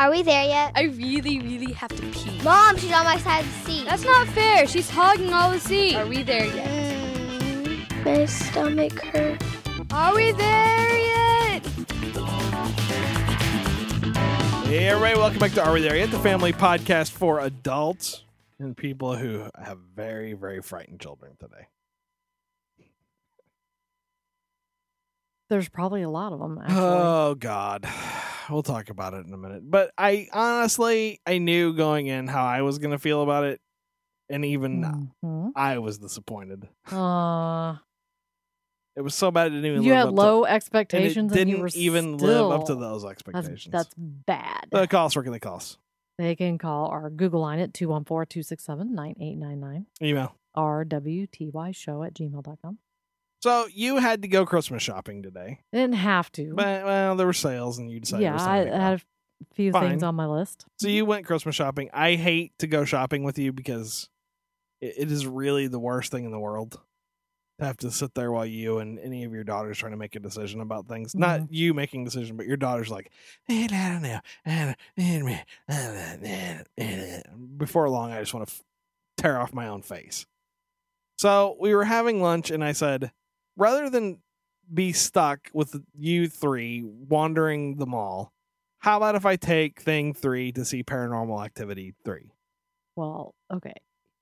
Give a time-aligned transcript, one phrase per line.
[0.00, 0.70] Are we there yet?
[0.76, 2.40] I really, really have to pee.
[2.44, 3.84] Mom, she's on my side of the seat.
[3.84, 4.64] That's not fair.
[4.68, 5.96] She's hogging all the seat.
[5.96, 6.68] Are we there yet?
[7.40, 9.44] Mm, my stomach hurts.
[9.90, 11.66] Are we there yet?
[14.66, 16.12] Hey, everybody, welcome back to Are We There Yet?
[16.12, 18.22] The family podcast for adults
[18.60, 21.66] and people who have very, very frightened children today.
[25.50, 26.58] There's probably a lot of them.
[26.62, 27.86] Actually, Oh, God.
[28.50, 29.70] We'll talk about it in a minute.
[29.70, 33.60] But I honestly, I knew going in how I was going to feel about it.
[34.30, 35.50] And even Mhm.
[35.54, 36.66] I was disappointed.
[36.90, 37.76] Uh,
[38.96, 41.30] It was so bad it didn't even you live had up low to, and expectations,
[41.32, 43.68] it didn't even still, live up to those expectations.
[43.70, 44.64] that's bad.
[44.72, 45.76] the cost, what can they cost?
[46.16, 50.34] They can call our Google line at 214-267-9899 Email.
[50.56, 52.78] rwtyshow WTY show at gmail.com.
[53.40, 55.60] So you had to go Christmas shopping today.
[55.72, 56.52] I didn't have to.
[56.54, 58.58] But, well, there were sales and you decided yeah, I.
[58.62, 59.90] I had a few Fine.
[59.90, 60.66] things on my list.
[60.80, 61.88] So you went Christmas shopping.
[61.92, 64.08] I hate to go shopping with you because
[64.80, 66.80] it, it is really the worst thing in the world
[67.60, 70.16] to have to sit there while you and any of your daughters trying to make
[70.16, 71.14] a decision about things.
[71.14, 71.48] Not Mhm.
[71.50, 73.10] you making a decision, but your daughter's like,
[73.48, 74.20] "Eh, I don't know.
[74.46, 74.74] Eh,
[75.76, 77.22] eh, eh,
[77.56, 78.62] Before long, I just want to f-
[79.16, 80.26] tear off my own face.
[81.18, 83.10] So we were having lunch, and I said,
[83.58, 84.20] rather than
[84.72, 88.32] be stuck with you three wandering the mall,
[88.78, 92.30] how about if I take thing three to see paranormal activity three?
[92.96, 93.74] Well, okay.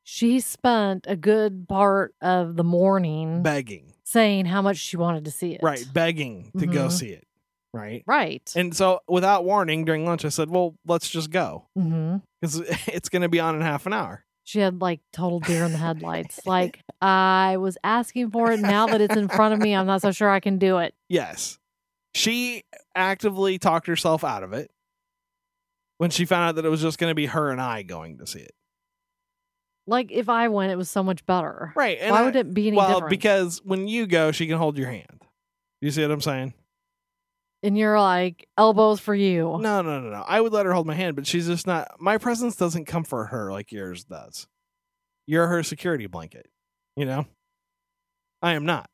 [0.03, 3.93] She spent a good part of the morning Begging.
[4.05, 5.61] saying how much she wanted to see it.
[5.63, 5.85] Right.
[5.93, 6.93] Begging to go Mhm.
[6.93, 7.25] see it.
[7.73, 8.05] Right.
[8.07, 8.51] Right.
[8.55, 13.09] And so without warning during lunch, I said, well, let's just go hmm because it's
[13.09, 14.25] going to be on in half an hour.
[14.47, 16.47] She had like total deer in the headlights.
[16.47, 18.61] like I was asking for it.
[18.61, 20.95] Now that it's in front of me, I'm not so sure I can do it.
[21.09, 21.59] Yes.
[22.15, 22.63] She
[22.95, 24.71] actively talked herself out of it
[25.99, 28.19] when she found out that it was just going to be her and I going
[28.19, 28.53] to see it.
[29.89, 31.73] Like if I went, it was so much better.
[31.75, 31.99] Right.
[32.01, 33.11] And Why I- would it be any well, different?
[33.11, 35.25] because when you go, she can hold your hand.
[35.81, 36.55] You see what I'm saying?
[37.63, 39.59] And you're like elbows for you.
[39.61, 40.25] No, no, no, no.
[40.27, 42.01] I would let her hold my hand, but she's just not.
[42.01, 44.47] My presence doesn't comfort her like yours does.
[45.27, 46.49] You're her security blanket,
[46.97, 47.27] you know?
[48.43, 48.89] I am not.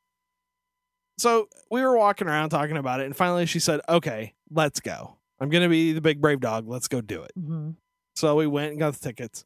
[1.18, 5.16] So we were walking around talking about it, and finally she said, Okay, let's go.
[5.40, 6.68] I'm going to be the big brave dog.
[6.68, 7.32] Let's go do it.
[7.36, 7.70] hmm
[8.14, 9.44] So we went and got the tickets.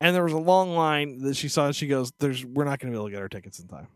[0.00, 1.72] And there was a long line that she saw.
[1.72, 3.88] She goes, "There's, we're not going to be able to get our tickets in time."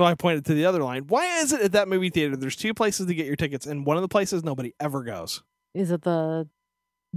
[0.00, 1.08] So I pointed to the other line.
[1.08, 2.34] Why is it at that movie theater?
[2.34, 5.42] There's two places to get your tickets, and one of the places nobody ever goes.
[5.74, 6.48] Is it the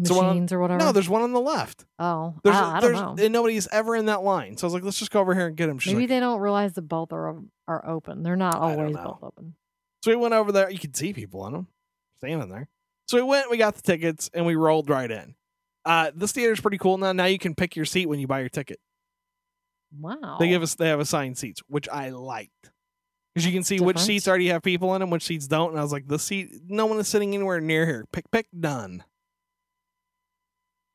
[0.03, 0.79] So on- machines or whatever?
[0.83, 1.85] No, there's one on the left.
[1.97, 3.15] oh, There's, I, I don't there's, know.
[3.23, 4.57] and nobody's ever in that line.
[4.57, 5.79] So I was like, let's just go over here and get them.
[5.79, 7.37] She's Maybe like, they don't realize that both are
[7.69, 8.21] are open.
[8.21, 9.55] They're not always both open.
[10.03, 10.69] so we went over there.
[10.69, 11.67] You could see people on them
[12.17, 12.67] standing there.
[13.07, 15.35] So we went, we got the tickets, and we rolled right in.
[15.85, 17.13] Uh, this theater's pretty cool now.
[17.13, 18.81] Now you can pick your seat when you buy your ticket.
[19.97, 20.35] Wow.
[20.37, 22.71] They give us they have assigned seats, which I liked
[23.33, 25.71] because you can see which seats already have people in them, which seats don't.
[25.71, 28.05] And I was like, the seat, no one is sitting anywhere near here.
[28.11, 29.03] Pick, pick, done.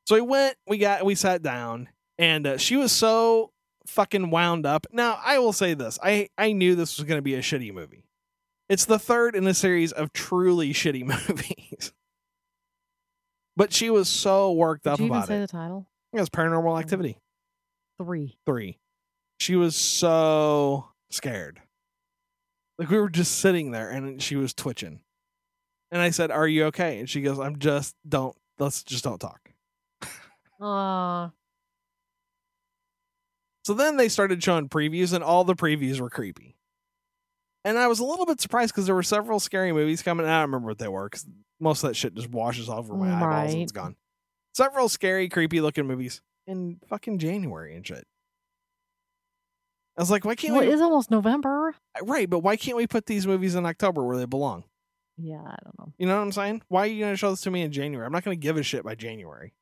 [0.07, 1.89] So we went, we got, we sat down,
[2.19, 3.51] and uh, she was so
[3.87, 4.87] fucking wound up.
[4.93, 7.73] Now I will say this: I I knew this was going to be a shitty
[7.75, 8.05] movie.
[8.69, 11.93] It's the third in a series of truly shitty movies.
[13.57, 15.41] But she was so worked Did up you even about say it.
[15.41, 15.89] the title?
[16.13, 17.19] It was Paranormal Activity
[18.01, 18.39] Three.
[18.47, 18.79] three.
[19.41, 21.61] She was so scared.
[22.79, 25.01] Like we were just sitting there and she was twitching.
[25.91, 26.99] And I said, Are you okay?
[27.01, 29.53] And she goes, I'm just don't let's just don't talk.
[30.61, 31.31] Uh
[33.65, 36.57] So then they started showing previews and all the previews were creepy.
[37.65, 40.27] And I was a little bit surprised because there were several scary movies coming.
[40.27, 41.27] I don't remember what they were because
[41.61, 43.83] most of that shit just washes over my eyeballs and it's Right.
[43.83, 43.97] gone.
[44.55, 48.07] Several scary, creepy looking movies in fucking January and shit.
[49.99, 51.75] I was like, why can't well, we it is almost November.
[52.01, 54.63] Right, but why can't we put these movies in October where they belong?
[55.17, 55.93] Yeah, I don't know.
[55.99, 56.63] You know what I'm saying?
[56.69, 58.07] Why are you going to show this to me in January?
[58.07, 59.55] I'm not going to give a shit by January.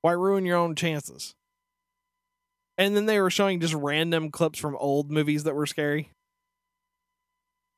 [0.00, 1.34] Why ruin your own chances?
[2.78, 6.10] And then they were showing just random clips from old movies that were scary.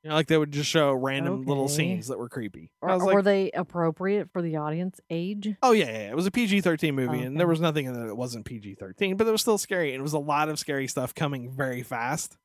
[0.05, 2.71] You know, like they would just show random little scenes that were creepy.
[2.81, 5.57] Or, was were they appropriate for the audience age?
[5.63, 6.11] oh, yeah, yeah.
[6.11, 7.37] It was a PG 13 movie, and Okay.
[7.39, 9.93] there was nothing in it that wasn't PG 13, but it was still scary.
[9.93, 12.37] And it was a lot of scary stuff coming very fast.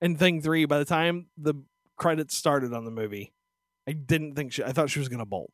[0.00, 1.54] And thing three, by the time the
[1.96, 3.34] credits started on the movie,
[3.86, 5.52] I didn't think she, I thought she was going to bolt.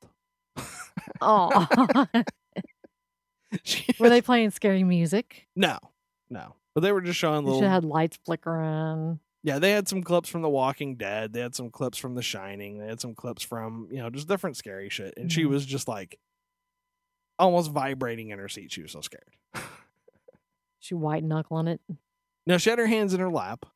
[1.20, 2.06] Oh,
[3.64, 5.46] She were they playing scary music?
[5.56, 5.78] No,
[6.30, 6.54] no.
[6.74, 7.60] But they were just showing little.
[7.62, 9.18] have had lights flickering.
[9.46, 11.32] Yeah, they had some clips from The Walking Dead.
[11.32, 12.78] They had some clips from The Shining.
[12.78, 15.14] They had some clips from, you know, just different scary shit.
[15.16, 15.50] And she Mhm.
[15.50, 16.18] was just like
[17.38, 18.72] almost vibrating in her seat.
[18.72, 19.36] She was so scared.
[20.80, 21.80] She white knuckling it.
[22.46, 23.66] No, she had her hands in her lap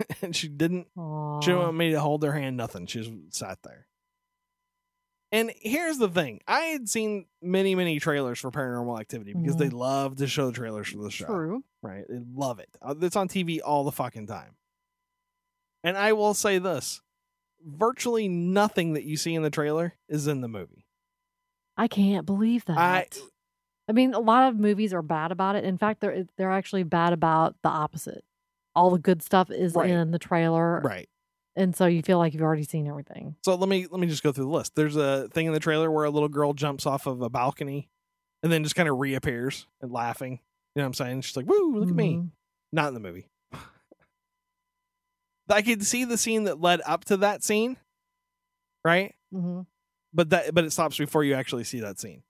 [0.22, 1.42] and she didn't Aww.
[1.42, 2.86] She didn't want me to hold her hand, nothing.
[2.86, 3.86] She just sat there.
[5.32, 9.68] And here's the thing I had seen many, many trailers for Paranormal Activity because they
[9.70, 11.26] love to show the trailers for the show.
[11.26, 11.64] True.
[11.82, 12.04] Right?
[12.08, 12.68] They love it.
[12.80, 14.56] Uh, It's on TV all the fucking time.
[15.86, 17.00] And I will say this
[17.64, 20.84] virtually nothing that you see in the trailer is in the movie.
[21.76, 22.76] I can't believe that.
[22.76, 23.06] I-
[23.88, 25.62] I mean, a lot of movies are bad about it.
[25.64, 28.24] In fact, they're they're actually bad about the opposite.
[28.74, 29.88] All the good stuff is Right.
[29.90, 31.08] in the trailer, Right.
[31.54, 33.36] and so you feel like you've already seen everything.
[33.44, 34.74] So let me let me just go through the list.
[34.74, 37.88] There's a thing in the trailer where a little girl jumps off of a balcony
[38.42, 40.40] and then just kind of reappears and laughing.
[40.74, 41.20] You know what I'm saying?
[41.20, 42.30] She's like, "Woo, look at me." Mhm.
[42.72, 43.28] Not in the movie.
[45.48, 47.76] I could see the scene that led up to that scene,
[48.84, 49.14] right?
[49.32, 49.66] Mhm.
[50.12, 52.22] But that but it stops before you actually see that scene.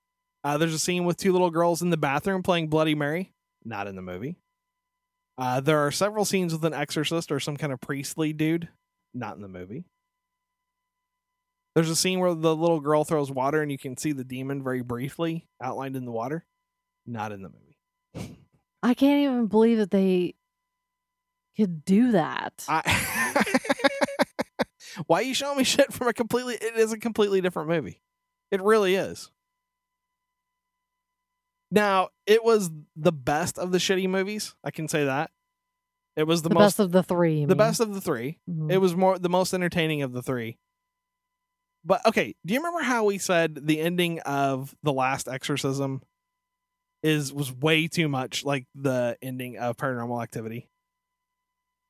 [0.43, 3.33] Uh, there's a scene with two little girls in the bathroom playing Bloody Mary.
[3.65, 4.37] Not in the movie.
[5.37, 8.69] Uh, there are several scenes with an exorcist or some kind of priestly dude.
[9.13, 9.85] Not in the movie.
[11.75, 14.63] There's a scene where the little girl throws water and you can see the demon
[14.63, 16.45] very briefly outlined in the water.
[17.05, 18.39] Not in the movie.
[18.81, 20.35] I can't even believe that they
[21.57, 22.65] could do that.
[22.67, 23.43] I
[25.05, 28.01] Why are you showing me shit from a completely it is a completely different movie.
[28.51, 29.29] It really is.
[31.69, 34.55] Now, it was the best of the shitty movies.
[34.63, 35.31] I can say that.
[36.15, 37.41] It was the, the most best of the three.
[37.41, 37.57] the mean.
[37.57, 38.39] best of the 3.
[38.49, 38.71] Mhm.
[38.71, 40.57] It was more the most entertaining of the 3.
[41.85, 46.01] But okay, do you remember how we said the ending of The Last Exorcism
[47.03, 50.69] is was way too much like the ending of Paranormal Activity?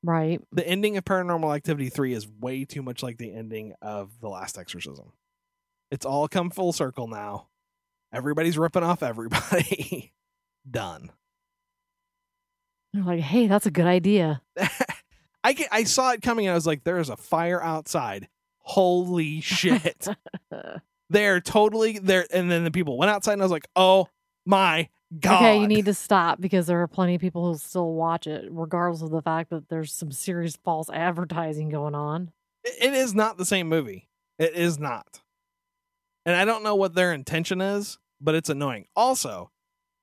[0.04, 0.40] Right.
[0.52, 4.30] the ending of Paranormal Activity 3 is way too much like the ending of The
[4.30, 5.14] Last Exorcism.
[5.92, 7.48] It's all come full circle now.
[8.14, 10.14] Everybody's ripping off everybody.
[10.70, 11.12] Done.
[12.94, 14.42] They're like, hey, that's a good idea.
[15.44, 18.28] I get, I saw it coming and I was like, there is a fire outside.
[18.60, 20.08] Holy shit.
[21.10, 22.26] They're totally there.
[22.34, 24.08] And then the people went outside and I was like, oh
[24.46, 25.36] my God.
[25.42, 28.46] Okay, you need to stop because there are plenty of people who still watch it,
[28.52, 32.32] regardless of the fact that there's some serious false advertising going on.
[32.64, 34.10] It- is not the same movie.
[34.38, 35.22] It is not.
[36.26, 38.88] And I don't know what their intention is, but it's annoying.
[38.96, 39.52] Also,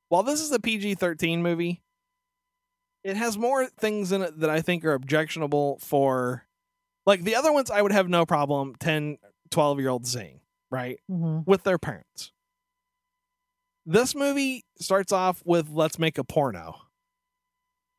[0.09, 1.83] while this is a PG 13 movie,
[3.03, 6.47] it has more things in it that I think are objectionable for.
[7.05, 9.19] Like the other ones, I would have no problem 10,
[9.51, 10.41] 12 year olds seeing,
[10.71, 10.99] right?
[11.09, 12.33] hmm With their parents.
[13.87, 16.77] This movie starts off with let's make a porno.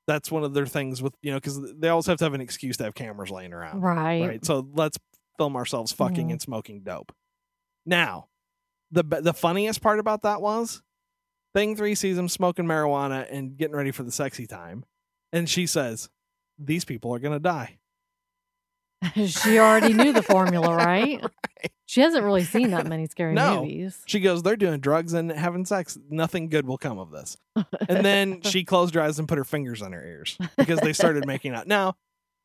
[0.08, 2.42] That's one of their things with, you know, because they always have to have an
[2.42, 4.22] excuse to have cameras laying around Right.
[4.28, 4.46] right?
[4.46, 4.98] So let's
[5.38, 6.32] film ourselves fucking Mhm.
[6.34, 7.12] and smoking dope.
[7.86, 8.28] Now,
[8.92, 10.82] the the funniest part about that was
[11.54, 14.86] Thing Three sees him smoking marijuana and getting ready for the sexy time,
[15.32, 16.10] and she says,
[16.60, 17.80] "These people are gonna die."
[19.26, 21.24] she already knew the formula, right?
[21.86, 23.62] She hasn't really seen that many scary No.
[23.62, 24.02] movies.
[24.08, 25.98] She goes, "They're doing drugs and having sex.
[26.10, 27.38] Nothing good will come of this."
[27.88, 30.94] And then she closed her eyes and put her fingers on her ears because they
[30.94, 31.68] started making out.
[31.68, 31.96] Now,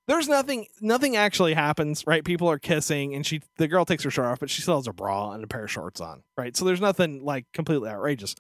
[0.08, 2.24] there's nothing nothing actually happens, right?
[2.24, 4.86] People are kissing and she the girl takes her shirt off, but she still has
[4.86, 6.56] a bra and a pair of shorts on, right?
[6.56, 8.34] So there's nothing like completely outrageous.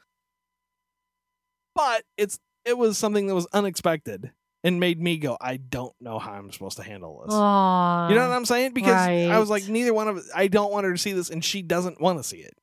[1.74, 6.18] But it's it was something that was unexpected and made me go, I don't know
[6.18, 7.34] how I'm supposed to handle this.
[7.34, 8.08] Aw.
[8.08, 8.72] you know what I'm saying?
[8.72, 11.30] Because I was like, neither one of us I don't want her to see this,
[11.30, 12.54] and she doesn't want to see it.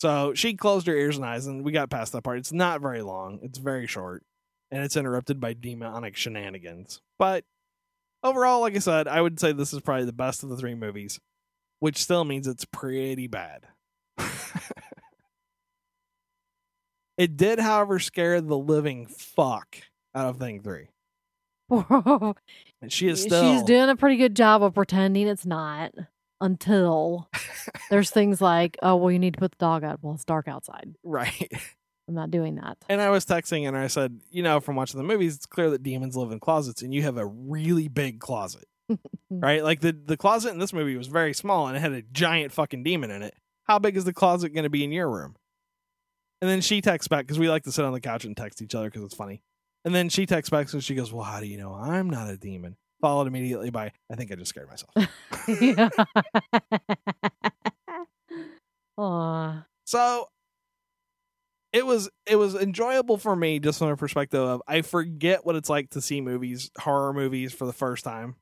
[0.00, 2.38] So she closed her ears and eyes, and we got past that part.
[2.38, 3.40] It's not very long.
[3.42, 4.22] It's very short,
[4.70, 7.00] and it's interrupted by demonic shenanigans.
[7.18, 7.44] But
[8.22, 10.76] overall, like I said, I would say this is probably the best of the three
[10.76, 11.18] movies,
[11.80, 13.62] which still means it's pretty bad.
[17.18, 19.76] it did, however, scare the living fuck
[20.14, 20.88] out of Thing Three.
[22.80, 25.92] And she is still She's doing a pretty good job of pretending it's not
[26.40, 27.28] until
[27.90, 29.98] there's things like, oh, well, you need to put the dog out.
[30.00, 30.94] Well, it's dark outside.
[31.02, 31.52] right.
[32.06, 32.78] I'm not doing that.
[32.88, 35.68] And I was texting and I said, you know, from watching the movies, it's clear
[35.70, 38.64] that demons live in closets and you have a really big closet.
[39.30, 39.62] right?
[39.62, 42.52] Like the, the closet in this movie was very small and it had a giant
[42.52, 43.34] fucking demon in it.
[43.64, 45.36] How big is the closet going to be in your room?
[46.40, 48.62] And then she texts back because we like to sit on the couch and text
[48.62, 49.42] each other because it's funny.
[49.84, 52.30] And then she texts back and she goes, Well, how do you know I'm not
[52.30, 52.76] a demon?
[53.00, 54.92] Followed immediately by, I think I just scared myself.
[59.84, 60.28] So
[61.72, 65.56] it was it was enjoyable for me just from a perspective of I forget what
[65.56, 68.36] it's like to see movies, horror movies for the first time.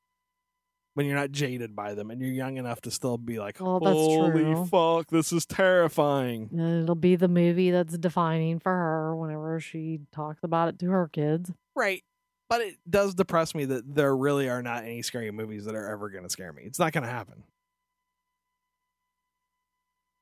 [0.96, 3.80] When you're not jaded by them and you're young enough to still be like, Well,
[3.80, 4.64] that's "Holy true.
[4.64, 10.00] fuck, this is terrifying." And It'll be the movie that's defining for her whenever she
[10.10, 11.52] talks about it to her kids.
[11.74, 12.02] Right.
[12.48, 15.86] But it does depress me that there really are not any scary movies that are
[15.86, 16.62] ever going to scare me.
[16.64, 17.42] It's not going to happen.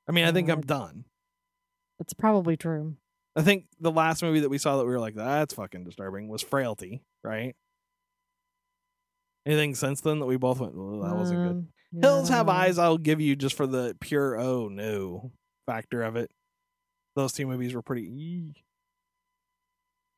[0.09, 1.05] I mean, I think I'm uh, done.
[2.01, 2.97] It's probably true.
[3.37, 6.27] I think the last movie that we saw that we were like, that's fucking disturbing
[6.27, 7.55] was Frailty, right?
[9.47, 11.51] Anything since then that we both went, "Well, that wasn't good.
[11.51, 12.49] Um, yeah, Hills Have.
[12.49, 15.33] Eyes, I'll give you just for the pure, oh no
[15.67, 16.31] factor of it.
[17.17, 18.55] Those two movies were pretty.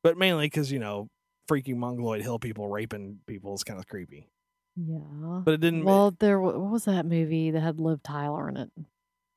[0.03, 1.09] But mainly because, you know,
[1.47, 4.29] freaky Mongoloid hill people raping people is kind of creepy.
[4.75, 5.41] Yeah.
[5.43, 5.83] But it didn't.
[5.85, 6.39] Well, there.
[6.39, 8.71] What was that movie that had Liv Tyler in it?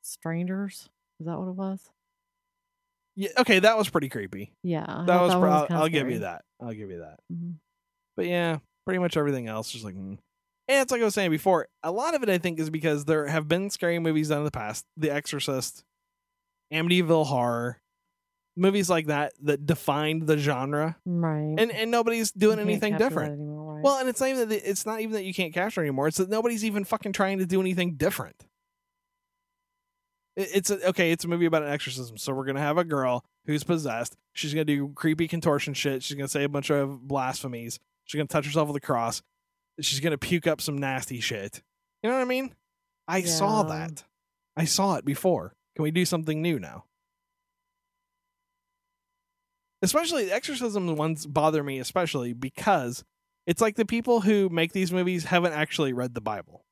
[0.02, 0.88] Strangers.
[1.18, 1.90] Is that what it was?
[3.16, 4.52] yeah, okay, that was pretty creepy.
[4.62, 5.04] Yeah.
[5.06, 5.34] That was.
[5.34, 6.44] one pro- I'll, give you that.
[6.60, 7.18] I'll give you that.
[7.32, 7.54] Mhm.
[8.16, 9.94] But yeah, pretty much everything else just like.
[9.94, 10.18] mm.
[10.68, 11.66] And it's like I was saying before.
[11.82, 14.44] A lot of it, I think, is because there have been scary movies done in
[14.44, 14.84] the past.
[14.96, 15.82] The Exorcist,
[16.72, 17.78] Amityville Horror,
[18.56, 21.56] movies like that that defined the genre, Right.
[21.58, 23.32] and and nobody's doing anything different.
[23.34, 23.82] anymore, right?
[23.84, 26.06] Well, and it's not even that it's not even that you can't capture anymore.
[26.08, 28.44] It's that nobody's even fucking trying to do anything different.
[30.36, 31.10] It- It's a, okay.
[31.10, 34.16] It's a movie about an exorcism, so we're gonna have a girl who's possessed.
[34.32, 36.02] She's gonna do creepy contortion shit.
[36.02, 37.78] She's gonna say a bunch of blasphemies.
[38.10, 39.22] She's gonna touch herself with a cross.
[39.80, 41.62] She's gonna puke up some nasty shit.
[42.02, 42.52] You know what I mean?
[43.06, 44.02] I saw that.
[44.56, 45.54] I saw it before.
[45.76, 46.86] Can we do something new now?
[49.80, 53.04] Especially the exorcism ones bother me, especially because
[53.46, 56.64] it's like the people who make these movies haven't actually read the Bible.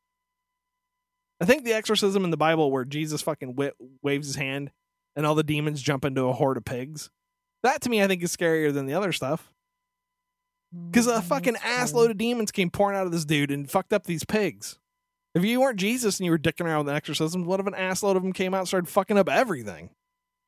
[1.40, 3.70] I think the exorcism in the Bible where Jesus fucking wa-
[4.02, 4.72] waves his hand
[5.14, 7.10] and all the demons jump into a horde of pigs.
[7.62, 9.52] That to me, I think is scarier than the other stuff.
[10.90, 13.50] Because a Mm, fucking that's ass load of demons came pouring out of this dude
[13.50, 14.78] and fucked up these pigs.
[15.34, 17.74] If you weren't Jesus and you were dicking around with an exorcism, what if an
[17.74, 19.90] ass load of them came out and started fucking up everything?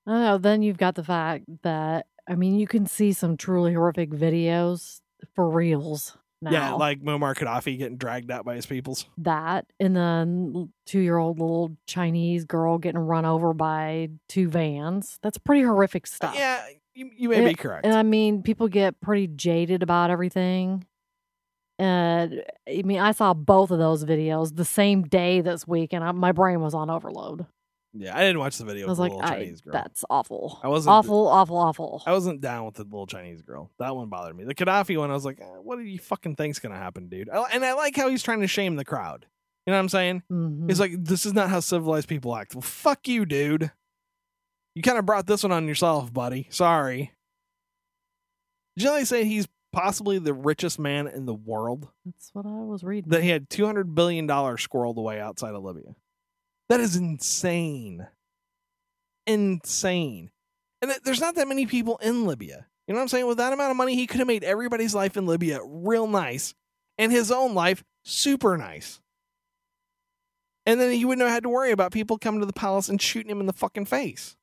[0.06, 0.38] I don't know.
[0.38, 5.00] Then you've got the fact that I mean, you can see some truly horrific videos
[5.34, 6.50] for reals now.
[6.50, 9.06] Yeah, like Muammar Gaddafi getting dragged out by his peoples.
[9.18, 15.18] that, and then two-year-old little Chinese girl getting run over by two vans.
[15.22, 16.34] That's pretty horrific stuff.
[16.34, 17.87] Yeah, you, you may be correct.
[17.87, 20.87] And I mean, people get pretty jaded about everything.
[21.78, 26.04] And I mean, I saw both of those videos the same day this week, and
[26.04, 27.47] I, my brain was on overload.
[27.94, 29.73] yeah, I didn't watch the video I was with like, the little I, girl.
[29.73, 30.61] "That's awful.
[30.62, 33.70] I wasn't- awful, awful, awful." I wasn't down with the little Chinese girl.
[33.78, 34.44] That one bothered me.
[34.44, 37.30] The Gaddafi one, I was like, eh, what do you fucking think's gonna happen, dude?
[37.30, 39.25] I, and I like how he's trying to shame the crowd.
[39.66, 40.23] You know what I'm saying?
[40.30, 40.68] Mhm.
[40.68, 42.54] He's like, this is not how civilized people act.
[42.54, 43.70] Well, fuck you, dude.
[44.74, 46.46] You kind of brought this one on yourself, buddy.
[46.50, 47.12] Sorry.
[48.76, 51.88] Did you they say he's possibly the richest man in the world?
[52.04, 53.10] That's what I was reading.
[53.10, 55.94] That he had $200 billion squirreled away outside of Libya.
[56.68, 58.06] That is insane.
[59.26, 60.30] Insane.
[60.82, 62.66] And th- there's not that many people in Libya.
[62.86, 63.26] You know what I'm saying?
[63.26, 66.54] With that amount of money, he could have made everybody's life in Libya real nice
[66.98, 69.00] and his own life super nice.
[70.66, 73.00] And then he wouldn't have had to worry about people coming to the palace and
[73.00, 74.36] shooting him in the fucking face.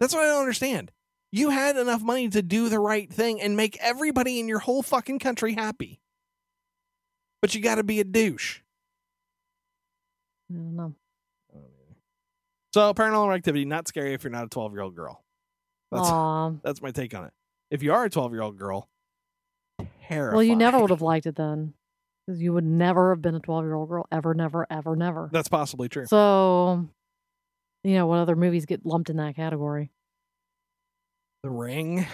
[0.00, 0.90] That's what I don't understand.
[1.32, 4.82] You had enough money to do the right thing and make everybody in your whole
[4.82, 6.00] fucking country happy.
[7.42, 8.60] But you got to be a douche.
[10.50, 10.94] I don't know.
[12.72, 15.22] So paranormal activity not scary if you're not a 12 year old girl.
[15.92, 16.10] That's
[16.64, 17.32] that's my take on it.
[17.70, 18.88] If you are a 12 year old girl,
[20.08, 20.34] terrifying.
[20.34, 21.74] Well, you never would have liked it then,
[22.26, 25.30] because you would never have been a twelve-year-old girl ever, never, ever, never.
[25.32, 26.06] That's possibly true.
[26.06, 26.88] So,
[27.84, 29.90] you know, what other movies get lumped in that category?
[31.42, 32.06] The Ring.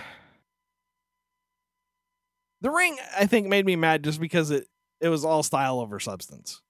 [2.61, 4.67] The Ring, I think, made me mad just because it
[5.01, 6.61] it was all style over substance.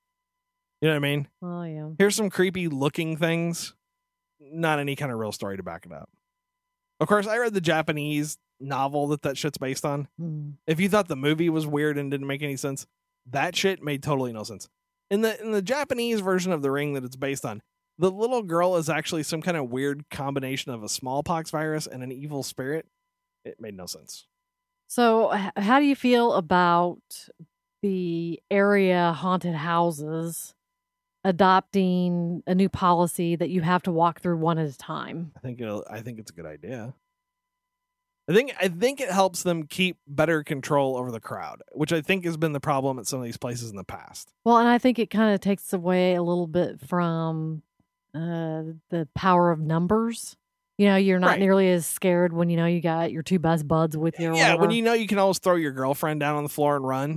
[0.80, 1.28] You know what I mean?
[1.42, 1.88] Oh yeah.
[1.99, 3.75] Here's some creepy looking things,
[4.40, 6.09] not any kind of real story to back it up.
[7.00, 10.09] Of course, I read the Japanese novel that that shit's based on.
[10.21, 10.54] Mm.
[10.66, 12.87] If you thought the movie was weird and didn't make any sense,
[13.30, 14.69] that shit made totally no sense.
[15.11, 17.62] In the in the Japanese version of The Ring that it's based on,
[18.00, 22.02] the little girl is actually some kind of weird combination of a smallpox virus and
[22.02, 22.87] an evil spirit.
[23.45, 24.26] It made no sense.
[24.88, 27.02] So, how do you feel about
[27.83, 30.54] the area haunted houses
[31.25, 35.33] adopting a new policy that you have to walk through one at a time?
[35.37, 36.95] I think it'll, I think it's a good idea.
[38.28, 42.00] I think I think it helps them keep better control over the crowd, which I
[42.00, 44.33] think has been the problem at some of these places in the past.
[44.45, 47.62] Well, and I think it kind of takes away a little bit from
[48.14, 50.37] uh, the power of numbers.
[50.79, 51.40] You know, you're not Right.
[51.40, 54.35] nearly as scared when you know you got your two best buds with you.
[54.35, 56.87] yeah, when you know you can always throw your girlfriend down on the floor and
[56.87, 57.17] run,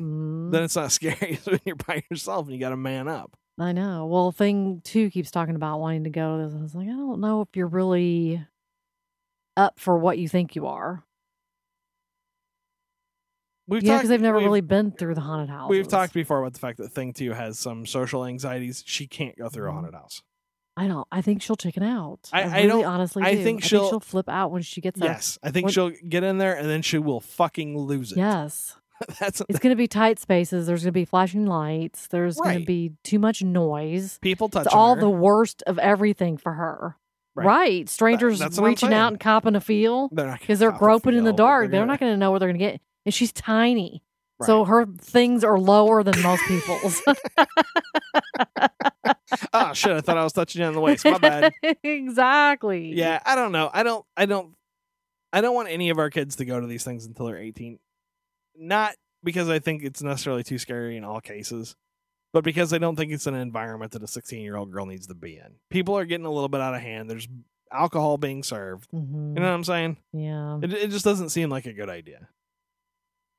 [0.49, 0.51] Mhm.
[0.51, 3.37] then it's not scary as when you're by yourself and you got to man up.
[3.57, 4.05] I know.
[4.07, 6.55] Well, thing two keeps talking about wanting to go to this.
[6.59, 8.45] I was like, I don't know if you're really
[9.55, 11.05] up for what you think you are.
[13.67, 15.69] We've yeah, because they've never really been through the haunted house.
[15.69, 18.83] We've talked before about the fact that Thing Two has some social anxieties.
[18.85, 19.75] She can't go through a Mhm.
[19.75, 20.21] haunted house.
[20.75, 21.07] I don't.
[21.11, 22.29] I think she'll chicken out.
[22.33, 23.43] I- I, I really don't- honestly I do.
[23.43, 25.09] think I she'll- think she'll flip out when she gets there.
[25.11, 28.17] Yes, I think When- she'll get in there and then she will fucking lose it.
[28.23, 28.75] Yes.
[29.19, 30.65] that's It's going to be tight spaces.
[30.65, 32.07] There's going to be flashing lights.
[32.07, 34.17] There's going to be too much noise.
[34.21, 35.01] people touching It's all her.
[35.01, 36.95] the worst of everything for her.
[37.35, 37.45] Right.
[37.45, 37.89] Right.
[37.89, 41.23] Strangers that's reaching out and copping a feel because they're gonna cop a groping in
[41.23, 41.71] the dark.
[41.71, 42.81] They're, gonna- not going to know where they're going to get.
[43.05, 44.03] And she's tiny.
[44.43, 47.01] So her things are lower than most people's.
[49.53, 49.91] oh shit!
[49.91, 51.05] I thought I was touching you on the waist.
[51.05, 51.53] My bad.
[51.83, 52.93] exactly.
[52.93, 53.69] Yeah, I don't know.
[53.73, 54.05] I don't.
[54.15, 54.55] I don't.
[55.31, 57.79] I don't want any of our kids to go to these things until they're eighteen.
[58.55, 61.75] Not because I think it's necessarily too scary in all cases,
[62.33, 65.37] but because I don't think it's an environment that a sixteen-year-old girl needs to be
[65.37, 65.55] in.
[65.69, 67.09] People are getting a little bit out of hand.
[67.09, 67.27] There's
[67.71, 68.89] alcohol being served.
[68.91, 69.29] Mhm.
[69.35, 69.97] You know what I'm saying?
[70.13, 70.59] Yeah.
[70.61, 72.27] It, it just doesn't seem like a good idea.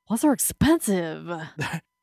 [0.08, 1.30] Plus, they're expensive.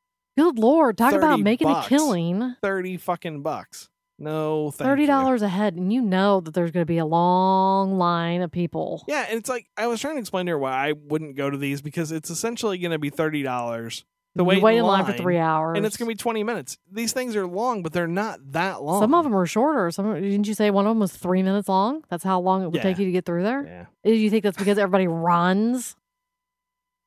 [0.42, 1.86] Good lord, talk about making bucks.
[1.86, 2.56] a killing.
[2.62, 3.90] Thirty fucking bucks.
[4.18, 7.06] No, thank Thirty dollars a head, and you know that there's going to be a
[7.06, 9.04] long line of people.
[9.08, 11.50] Yeah, and it's like I was trying to explain to her why I wouldn't go
[11.50, 14.06] to these because it's essentially going to be thirty dollars
[14.36, 16.44] You wait, wait in in line for three hours, and it's going to be twenty
[16.44, 16.78] minutes.
[16.92, 19.02] These things are long, but they're not that long.
[19.02, 19.90] Some of them are shorter.
[19.90, 22.04] Some didn't you say one of them was three minutes long?
[22.10, 22.84] That's how long it would Yeah.
[22.84, 23.66] take you to get through there.
[23.66, 25.96] yeah, Do you think that's because everybody runs?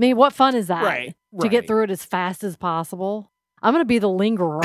[0.01, 0.83] I mean, what fun is that?
[0.83, 3.31] right, To get through it as fast as possible.
[3.63, 4.61] I'm going to be the lingerer.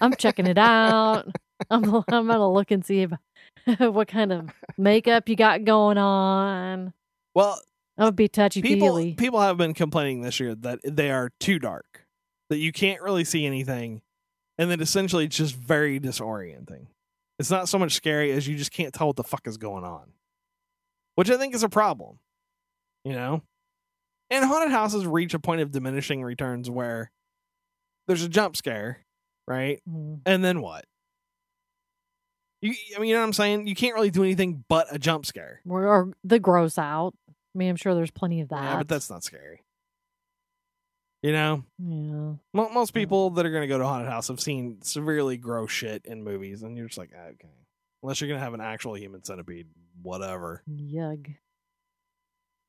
[0.00, 1.24] I'm checking it out.
[1.70, 3.12] I'm I'm going to look and see if,
[3.78, 6.92] what kind of makeup you got going on.
[7.34, 7.60] well,
[7.98, 11.58] going to be touchy people people have been complaining this year that they are too
[11.58, 12.06] dark,
[12.48, 14.02] that you can't really see anything,
[14.58, 16.86] and that essentially it's just very disorienting.
[17.38, 19.84] It's not so much scary as you just can't tell what the fuck is going
[19.84, 20.12] on,
[21.16, 22.18] which I think is a problem.
[23.04, 23.42] You know,
[24.32, 27.10] and haunted houses reach a point of diminishing returns where
[28.06, 29.04] there's a jump scare,
[29.46, 29.80] right?
[29.88, 30.20] Mm.
[30.26, 30.84] And then what?
[32.62, 33.66] You, I mean, you know what I'm saying?
[33.66, 35.60] You can't really do anything but a jump scare.
[35.68, 37.14] Or, the gross out.
[37.28, 38.62] I mean, I'm sure there's plenty of that.
[38.62, 39.60] Yeah, but that's not scary.
[41.22, 42.32] You know, yeah.
[42.52, 45.70] Mo- most people that are going to go to haunted house have seen severely gross
[45.70, 47.48] shit in movies, and you're just like, "Ah, okay,
[48.02, 49.68] unless you're going to have an actual human centipede,
[50.02, 50.62] whatever.
[50.66, 51.28] Yug.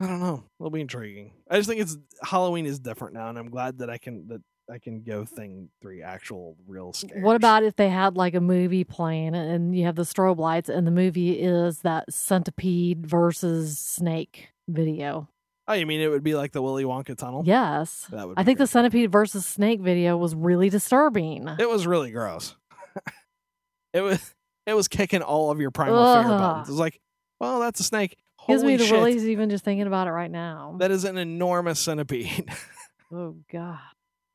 [0.03, 0.43] I don't know.
[0.59, 1.31] It'll be intriguing.
[1.49, 4.41] I just think it's Halloween is different now, and I'm glad that I can that
[4.69, 7.23] I can go thing three actual real scares.
[7.23, 10.67] What about if they had like a movie playing and you have the strobe lights
[10.67, 15.29] and the movie is that centipede versus snake video?
[15.69, 17.43] Oh, you mean it would be like the Willy Wonka tunnel?
[17.45, 18.07] Yes.
[18.11, 18.37] that would.
[18.37, 21.47] I think the centipede versus snake video was really disturbing.
[21.57, 22.55] It was really gross.
[23.93, 24.33] it was.
[24.65, 26.39] It was kicking all of your primal fear Ugh.
[26.39, 26.69] buttons.
[26.69, 27.01] It was like,
[27.39, 28.17] well, that's a snake.
[28.47, 28.93] Gives me the shit!
[28.93, 30.75] willies even just thinking about it right now.
[30.79, 32.49] That is an enormous centipede.
[33.13, 33.79] oh god.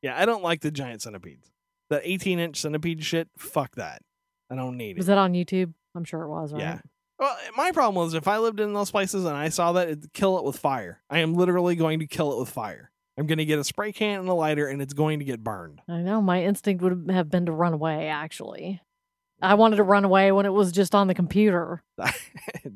[0.02, 1.50] yeah, I don't like the giant centipedes.
[1.90, 3.28] That 18 inch centipede shit.
[3.38, 4.02] Fuck that.
[4.50, 4.98] I don't need it.
[4.98, 5.72] Was that on YouTube?
[5.94, 6.60] I'm sure it was, right?
[6.60, 6.80] Yeah.
[7.18, 10.12] Well, my problem was if I lived in those places and I saw that, it'd
[10.12, 11.02] kill it with fire.
[11.10, 12.90] I am literally going to kill it with fire.
[13.18, 15.42] I'm going to get a spray can and a lighter, and it's going to get
[15.42, 15.80] burned.
[15.88, 16.22] I know.
[16.22, 18.80] My instinct would have been to run away, actually.
[19.40, 21.82] I wanted to run away when it was just on the computer.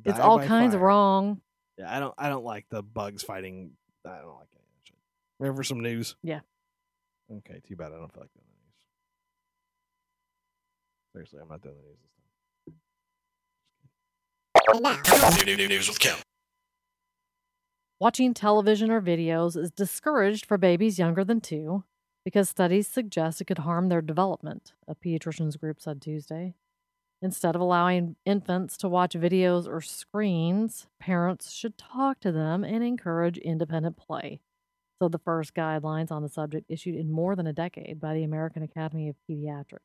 [0.05, 1.41] It's all kinds of wrong.
[1.79, 2.15] Yeah, I don't.
[2.19, 3.73] I don't like the bugs fighting.
[4.05, 4.97] I don't like any of that shit.
[5.39, 6.17] Ready for some news?
[6.23, 6.41] Yeah.
[7.31, 7.61] Okay.
[7.67, 8.75] Too bad I don't feel like doing the news.
[11.13, 12.13] Seriously, I'm not doing the news this
[15.69, 16.17] News with Kim.
[18.01, 21.85] Watching television or videos is discouraged for babies younger than two
[22.25, 26.55] because studies suggest it could harm their development, a pediatricians group said Tuesday.
[27.21, 32.83] Instead of allowing infants to watch videos or screens, parents should talk to them and
[32.83, 34.41] encourage independent play.
[35.01, 38.25] So, the first guidelines on the subject issued in more than a decade by the
[38.25, 39.79] American Academy of Pediatrics.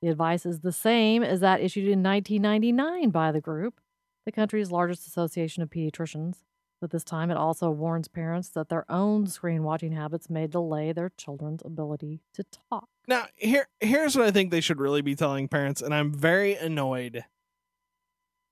[0.00, 3.80] The advice is the same as that issued in 1999 by the group,
[4.26, 6.38] the country's largest association of pediatricians.
[6.84, 10.92] But this time it also warns parents that their own screen watching habits may delay
[10.92, 12.90] their children's ability to talk.
[13.08, 16.56] Now, here here's what I think they should really be telling parents, and I'm very
[16.56, 17.24] annoyed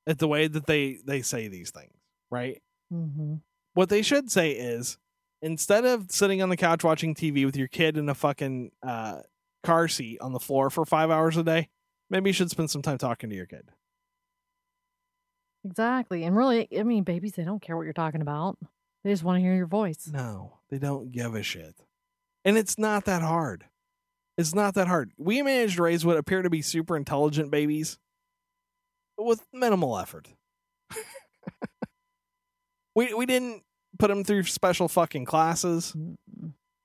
[0.07, 1.92] at the way that they they say these things.
[2.31, 2.62] Right?
[2.90, 3.35] Mm-hmm.
[3.75, 4.97] What they should say is
[5.42, 9.21] instead of sitting on the couch watching TV with your kid in a fucking uh,
[9.62, 11.68] car seat on the floor for five hours a day,
[12.09, 13.68] maybe you should spend some time talking to your kid.
[15.64, 16.25] Exactly.
[16.25, 18.59] And really, I mean, babies, they don't care what you're talking about.
[19.05, 20.09] They just want to hear your voice.
[20.12, 21.75] No, they don't give a shit.
[22.44, 23.66] And it's not that hard.
[24.38, 25.12] It's not that hard.
[25.18, 27.98] We managed to raise what appear to be super intelligent babies
[29.18, 30.29] with minimal effort.
[32.94, 33.62] we we didn't
[33.98, 35.94] put them through special fucking classes.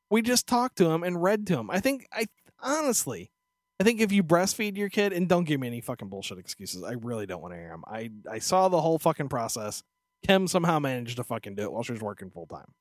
[0.10, 1.70] We just talked to them and read to them.
[1.72, 2.26] I think I
[2.60, 3.32] honestly,
[3.80, 6.84] I think if you breastfeed your kid and don't give me any fucking bullshit excuses,
[6.84, 7.84] I really don't want to hear them.
[7.88, 9.84] I I saw the whole fucking process.
[10.26, 12.74] Kim somehow managed to fucking do it while she was working full time.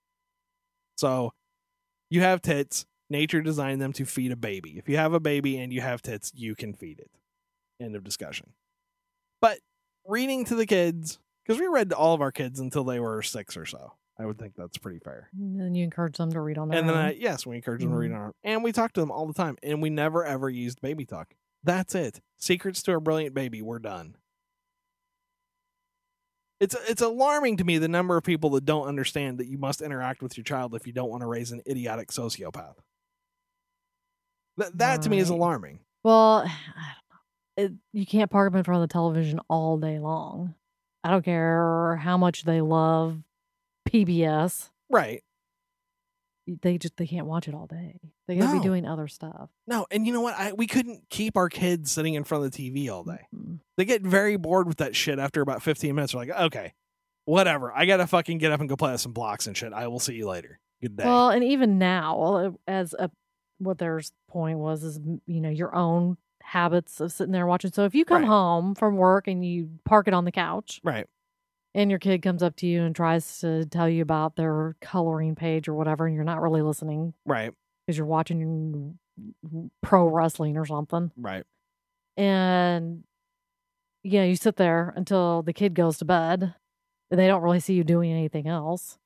[0.96, 1.34] So,
[2.08, 2.86] you have tits.
[3.10, 4.78] Nature designed them to feed a baby.
[4.78, 7.10] If you have a baby and you have tits, you can feed it.
[7.78, 8.52] End of discussion.
[9.40, 9.58] But
[10.06, 13.20] reading to the kids, because we read to all of our kids until they were
[13.22, 13.92] six or so.
[14.18, 15.28] I would think that's pretty fair.
[15.38, 16.96] And then you encourage them to read on their And then.
[16.96, 18.14] I, yes, we encourage them to read Mhm.
[18.14, 20.80] on our, and we talk to them all the time, and we never ever used
[20.80, 21.34] baby talk.
[21.62, 22.20] That's it.
[22.38, 23.60] Secrets to a brilliant baby.
[23.60, 24.16] We're done.
[26.60, 29.82] It's it's alarming to me the number of people that don't understand that you must
[29.82, 32.76] interact with your child if you don't want to raise an idiotic sociopath.
[34.56, 35.36] That that to me is Right.
[35.36, 35.80] alarming.
[36.02, 37.64] Well, I don't know.
[37.64, 40.54] It, you can't park them in front of the television all day long.
[41.04, 43.18] I don't care how much they love
[43.86, 44.70] PBS.
[44.90, 45.22] Right.
[46.62, 47.98] They just they can't watch it all day.
[48.28, 48.60] They gotta No.
[48.60, 49.50] be doing other stuff.
[49.66, 50.34] No, and you know what?
[50.38, 53.26] I we couldn't keep our kids sitting in front of the TV all day.
[53.34, 53.58] Mm.
[53.76, 56.12] They get very bored with that shit after about 15 minutes.
[56.12, 56.72] They're like, okay,
[57.24, 57.72] whatever.
[57.72, 59.72] I gotta fucking get up and go play with some blocks and shit.
[59.72, 60.60] I will see you later.
[60.80, 61.04] Good day.
[61.04, 63.10] Well, and even now, as a
[63.58, 67.72] what their point was is you know your own habits of sitting there watching.
[67.72, 68.28] So if you come Right.
[68.28, 71.08] home from work and you park it on the couch, right.
[71.76, 75.36] And your kid comes up to you and tries to tell you about their coloring
[75.36, 77.52] page or whatever, and you're not really listening Right.
[77.86, 78.98] because you're watching
[79.82, 81.44] pro wrestling or something, Right.
[82.16, 83.04] and
[84.02, 86.54] yeah, you sit there until the kid goes to bed.
[87.08, 88.98] And they don't really see you doing anything else.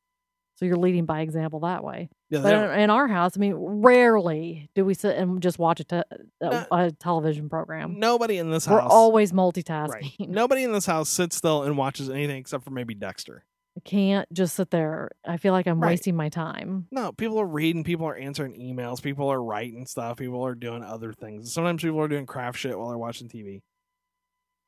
[0.57, 2.09] So you're leading by example that way.
[2.31, 2.41] Yeah.
[2.43, 5.85] But in, in our house, I mean, rarely do we sit and just watch a,
[5.85, 6.03] te-
[6.41, 7.99] a, a television program.
[7.99, 8.83] nobody in this house.
[8.83, 9.39] We're always right.
[9.39, 10.29] multitasking.
[10.29, 13.45] Nobody in this house sits still and watches anything except for maybe Dexter.
[13.77, 15.11] I can't just sit there.
[15.27, 15.91] I feel like I'm Right.
[15.91, 16.87] wasting my time.
[16.91, 20.83] No, people are reading, people are answering emails, people are writing stuff, people are doing
[20.83, 21.53] other things.
[21.53, 23.63] Sometimes people are doing craft shit while they're watching TV.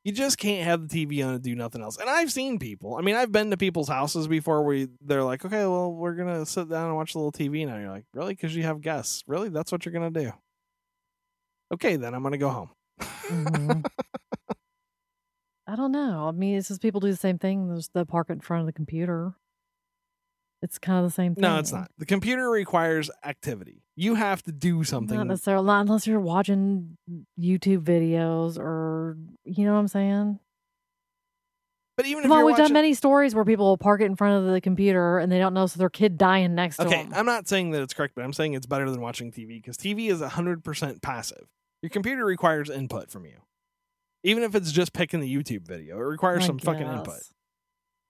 [0.05, 1.97] You just can't have the TV on and do nothing else.
[1.97, 2.97] And I've seen people.
[2.97, 6.45] I mean, I've been to people's houses before where they're like, "Okay, well, we're gonna
[6.45, 9.23] sit down and watch a little TV now." You're like, "Really?" Because you have guests.
[9.29, 9.49] Really?
[9.49, 10.33] That's what you're gonna do?
[11.73, 12.71] Okay, then I'm gonna go home.
[13.01, 13.85] Mhm.
[15.67, 16.27] I don't know.
[16.29, 17.69] I mean, it's just people do the same thing.
[17.69, 19.35] There's the park in front of the computer.
[20.63, 21.43] It's kind of the same thing.
[21.43, 21.91] No, it's not.
[21.99, 23.83] The computer requires activity.
[23.97, 25.17] You have to do something.
[25.17, 26.97] Not necessarily, not unless you're watching
[27.39, 30.39] YouTube videos or, you know what I'm saying?
[31.97, 34.01] But even if Come on, you're we've watching, done many stories where people will park
[34.01, 36.85] it in front of the computer and they don't notice their kid dying next to
[36.85, 36.93] them.
[36.93, 37.09] Okay.
[37.13, 39.77] I'm not saying that it's correct, but I'm saying it's better than watching TV because
[39.77, 41.49] TV is 100% passive.
[41.83, 43.43] Your computer requires input from you.
[44.23, 47.21] Even if it's just picking the YouTube video, it requires I some fucking input.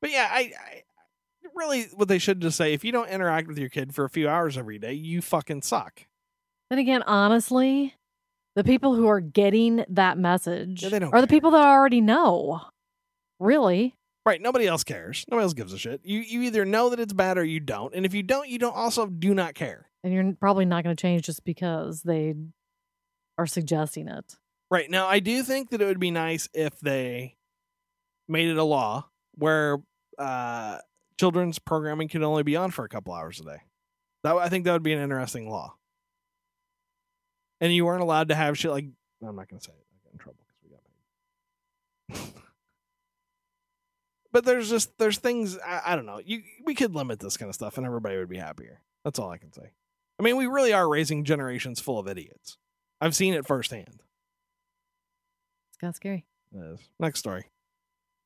[0.02, 0.82] But yeah, I, I
[1.54, 4.10] really what they should just say if you don't interact with your kid for a
[4.10, 6.06] few hours every day, you fucking suck.
[6.70, 7.94] Then again, honestly,
[8.54, 12.60] the people who are getting that message Yeah, are the people that already know.
[13.38, 13.94] Really?
[14.24, 15.24] Right, nobody else cares.
[15.30, 16.00] Nobody else gives a shit.
[16.04, 17.94] You you either know that it's bad or you don't.
[17.94, 19.90] And if you don't, you don't also do not care.
[20.04, 22.34] And you're probably not going to change just because they
[23.38, 24.36] are suggesting it.
[24.70, 24.90] Right.
[24.90, 27.36] Now, I do think that it would be nice if they
[28.28, 29.78] made it a law where
[30.18, 30.78] uh,
[31.22, 33.58] children's programming could only be on for a couple hours a day.
[34.24, 35.76] That I think that would be an interesting law.
[37.60, 38.86] And you weren't allowed to have shit like
[39.24, 39.86] I'm not going to say it.
[39.94, 40.60] I get in trouble because
[42.08, 42.42] we got paid.
[44.32, 46.20] but there's just there's things I, I don't know.
[46.24, 48.80] You we could limit this kind of stuff and everybody would be happier.
[49.04, 49.70] That's all I can say.
[50.18, 52.58] I mean, we really are raising generations full of idiots.
[53.00, 54.02] I've seen it firsthand.
[55.70, 56.26] It's kind of scary.
[56.52, 56.80] Yes.
[56.98, 57.44] Next story.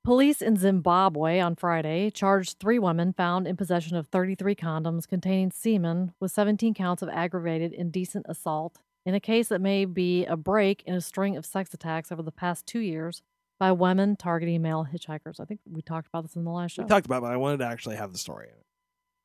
[0.07, 5.51] Police in Zimbabwe on Friday charged three women found in possession of 33 condoms containing
[5.51, 10.37] semen with 17 counts of aggravated indecent assault in a case that may be a
[10.37, 13.21] break in a string of sex attacks over the past two years
[13.59, 15.41] by women targeting male hitchhikers.
[15.41, 16.85] I think we talked about this in the last show.
[16.85, 18.65] We talked about, it, but I wanted to actually have the story in it.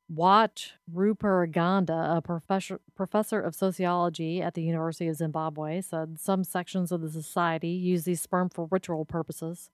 [0.08, 6.90] Watch Ruparanganda, a professor professor of sociology at the University of Zimbabwe, said some sections
[6.90, 9.70] of the society use these sperm for ritual purposes.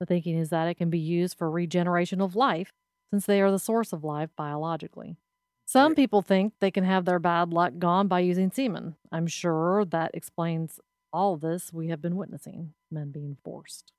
[0.00, 2.72] The thinking is that it can be used for regeneration of life,
[3.10, 5.16] since they are the source of life biologically.
[5.66, 8.96] Some people think they can have their bad luck gone by using semen.
[9.12, 10.80] I'm sure that explains
[11.12, 13.92] all this we have been witnessing men being forced.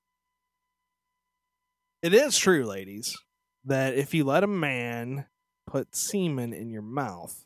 [2.02, 3.16] It is true, ladies,
[3.64, 5.26] that if you let a man
[5.66, 7.44] put semen in your mouth,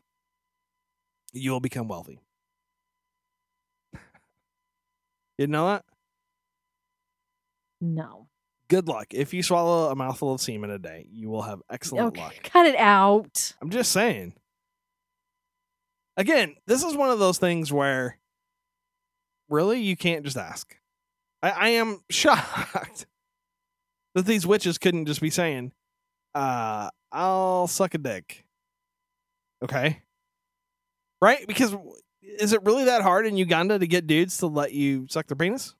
[1.32, 2.20] you will become wealthy.
[5.38, 5.84] you know that?
[7.80, 8.28] No.
[8.68, 9.08] Good luck.
[9.12, 12.34] If you swallow a mouthful of semen a day, you will have excellent Okay, luck.
[12.44, 13.54] cut it out.
[13.60, 14.34] I'm just saying.
[16.16, 18.18] Again, this is one of those things where
[19.48, 20.76] really you can't just ask.
[21.42, 23.06] I, I am shocked
[24.14, 25.72] that these witches couldn't just be saying,
[26.34, 28.44] uh, I'll suck a dick.
[29.62, 30.02] Okay.
[31.20, 31.46] Right?
[31.46, 31.74] Because
[32.22, 35.36] is it really that hard in Uganda to get dudes to let you suck their
[35.36, 35.74] penis?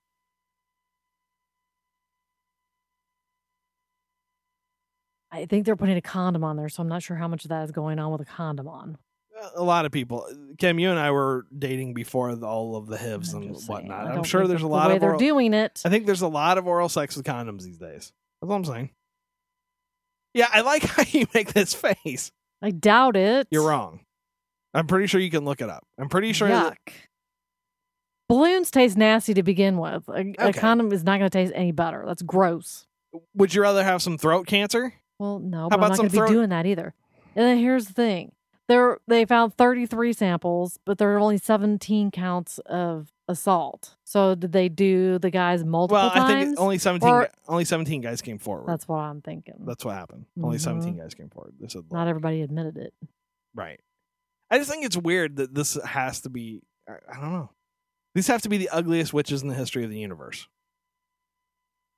[5.35, 7.49] I think they're putting a condom on there, so I'm not sure how much of
[7.49, 8.97] that is going on with a condom on.
[9.39, 10.27] Uh, a lot of people.
[10.29, 13.67] Uh, Kim, you and I were dating before all of the HIVs I'm and saying,
[13.67, 14.07] whatnot.
[14.07, 15.81] I'm sure there's a lot the of they're oral, doing it.
[15.85, 18.13] I think there's a lot of oral sex with condoms these days.
[18.41, 18.91] That's all I'm saying.
[20.33, 22.31] Yeah, I like how you make this face.
[22.61, 23.47] I doubt it.
[23.51, 24.01] You're wrong.
[24.73, 25.85] I'm pretty sure you can look it up.
[25.97, 26.47] I'm pretty sure.
[26.47, 26.93] that- Yuck.
[28.27, 30.07] Balloons taste nasty to begin with.
[30.09, 32.03] A, a condom is not going to taste any better.
[32.07, 32.87] That's gross.
[33.35, 34.93] would you rather have some throat cancer?
[35.19, 36.93] Well, no, but I'm not going to throat- be doing that either.
[37.35, 38.31] And then here's the thing:
[38.67, 43.95] there they found 33 samples, but there are only 17 counts of assault.
[44.03, 47.09] So did they do the guys multiple Well, I think only 17.
[47.09, 48.67] Or- only 17 guys came forward.
[48.67, 49.55] That's what I'm thinking.
[49.65, 50.25] That's what happened.
[50.41, 50.61] Only Mhm.
[50.61, 51.55] 17 guys came forward.
[51.59, 52.93] They said not everybody admitted it.
[53.55, 53.79] Right.
[54.51, 56.61] I just think it's weird that this has to be.
[56.87, 57.49] I, I don't know.
[58.13, 60.47] These have to be the ugliest witches in the history of the universe.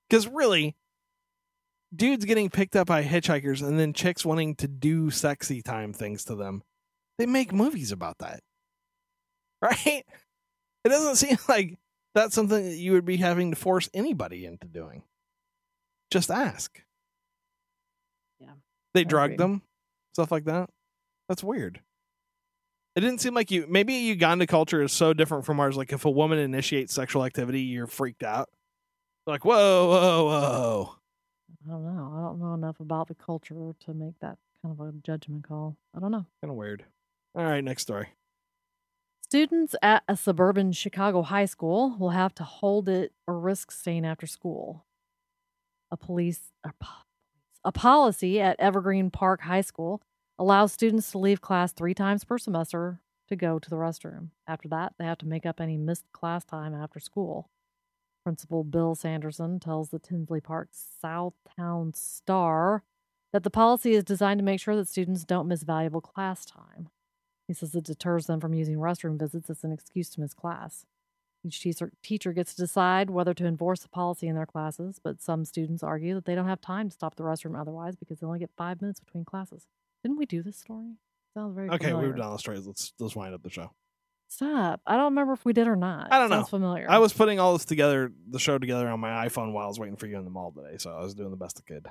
[0.10, 0.76] Because really,
[1.96, 6.24] dudes getting picked up by hitchhikers and then chicks wanting to do sexy time things
[6.26, 6.62] to them,
[7.18, 8.42] they make movies about that.
[9.62, 10.04] Right?
[10.84, 11.78] It doesn't seem like
[12.14, 15.02] that's something that you would be having to force anybody into doing.
[16.12, 16.80] Just ask.
[18.40, 18.52] Yeah,
[18.94, 19.44] They I drugged agree.
[19.44, 19.62] them,
[20.14, 20.70] stuff like that.
[21.28, 21.82] That's weird.
[22.96, 23.66] It didn't seem like you.
[23.68, 25.76] Maybe Uganda culture is so different from ours.
[25.76, 28.50] Like if a woman initiates sexual activity, you're freaked out.
[29.26, 30.96] Like whoa, whoa, whoa.
[31.68, 32.14] I don't know.
[32.16, 35.76] I don't know enough about the culture to make that kind of a judgment call.
[35.96, 36.26] I don't know.
[36.42, 36.86] Kind of weird.
[37.36, 38.10] All right, next story.
[39.22, 44.06] Students at a suburban Chicago high school will have to hold it or risk staying
[44.06, 44.86] after school.
[45.92, 46.72] A police a,
[47.66, 50.02] a policy at Evergreen Park High School
[50.40, 54.30] allows students to leave class 3 times per semester to go to the restroom.
[54.48, 57.50] After that, they have to make up any missed class time after school.
[58.28, 60.68] Principal Bill Sanderson tells the Tinley Park
[61.02, 62.84] Southtown Star
[63.32, 66.90] that the policy is designed to make sure that students don't miss valuable class time.
[67.48, 70.86] He says it deters them from using restroom visits as an excuse to miss class.
[71.46, 75.22] Each teacher, teacher gets to decide whether to enforce the policy in their classes, but
[75.22, 78.28] some students argue that they don't have time to stop the restroom otherwise because they
[78.28, 79.68] only get five minutes between classes.
[80.04, 80.98] Didn't we do this story?
[81.34, 82.08] Sounds very Okay, familiar.
[82.08, 82.68] we've done the stories.
[82.68, 83.72] Let's let's wind up the show.
[84.30, 84.82] Stop.
[84.86, 86.12] I don't remember if we did or not.
[86.12, 86.58] I don't Sounds know.
[86.58, 86.86] familiar.
[86.90, 89.80] I was putting all this together, the show together on my iPhone while I was
[89.80, 91.88] waiting for you in the mall today, so I was doing the best I could.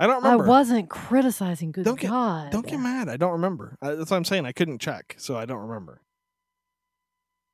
[0.00, 0.44] I don't remember.
[0.44, 1.72] I wasn't criticizing.
[1.72, 2.50] Good Don't get- God.
[2.52, 3.08] Don't get mad.
[3.08, 3.76] I don't remember.
[3.82, 4.46] I, that's what I'm saying.
[4.46, 6.02] I couldn't check, so I don't remember.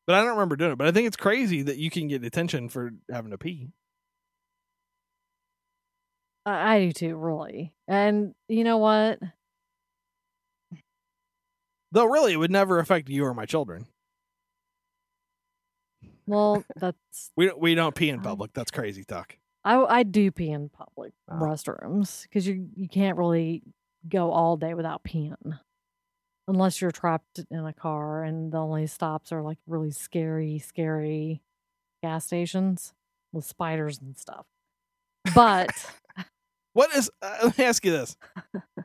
[0.06, 0.76] But I don't remember doing it.
[0.78, 3.68] But I think it's crazy that you can get detention for having to pee.
[6.46, 7.72] I, I do too, really.
[7.88, 9.18] And you know what?
[11.94, 13.86] Though really, it would never affect you or my children.
[16.26, 18.52] Well, that's We don't- we don't pee in public.
[18.52, 19.36] That's crazy talk.
[19.64, 21.38] I I do pee in public Ah.
[21.38, 23.62] restrooms because you you can't really
[24.08, 25.58] go all day without peeing,
[26.48, 31.42] unless you're trapped in a car and the only stops are like really scary, scary
[32.02, 32.92] gas stations
[33.32, 34.44] with spiders and stuff.
[35.34, 35.70] But
[36.74, 37.10] What is?
[37.22, 38.16] Uh, let me ask you this: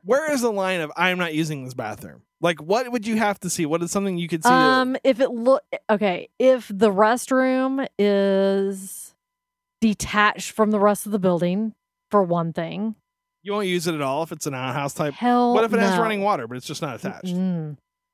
[0.04, 2.21] Where is the line of "I'm not using this bathroom"?
[2.41, 3.65] Like, what would you have to see?
[3.65, 4.49] What is something you could see?
[4.49, 9.13] that- um, if it look okay, if the restroom is
[9.82, 11.73] detached from the rest of the building,
[12.12, 12.95] for one thing,
[13.43, 15.13] you won't use it at all if it's an outhouse type.
[15.13, 17.34] hell, What if it has running water, but it's just not attached?